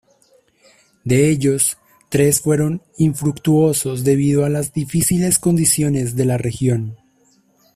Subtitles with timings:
[1.03, 1.77] De ellos,
[2.09, 6.97] tres fueron infructuosos debido a las difíciles condiciones de la región.